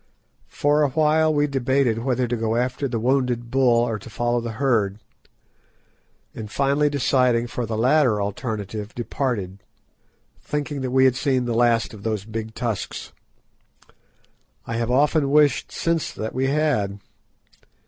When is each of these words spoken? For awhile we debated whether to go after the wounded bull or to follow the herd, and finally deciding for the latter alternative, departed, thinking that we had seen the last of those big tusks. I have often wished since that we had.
For 0.47 0.81
awhile 0.81 1.31
we 1.31 1.45
debated 1.45 1.99
whether 1.99 2.27
to 2.27 2.35
go 2.35 2.55
after 2.55 2.87
the 2.87 2.99
wounded 2.99 3.51
bull 3.51 3.83
or 3.87 3.99
to 3.99 4.09
follow 4.09 4.41
the 4.41 4.53
herd, 4.53 4.97
and 6.33 6.49
finally 6.49 6.89
deciding 6.89 7.45
for 7.45 7.67
the 7.67 7.77
latter 7.77 8.19
alternative, 8.19 8.95
departed, 8.95 9.59
thinking 10.41 10.81
that 10.81 10.89
we 10.89 11.05
had 11.05 11.15
seen 11.15 11.45
the 11.45 11.53
last 11.53 11.93
of 11.93 12.01
those 12.01 12.25
big 12.25 12.55
tusks. 12.55 13.13
I 14.65 14.75
have 14.77 14.89
often 14.89 15.29
wished 15.29 15.71
since 15.71 16.11
that 16.13 16.33
we 16.33 16.47
had. 16.47 16.99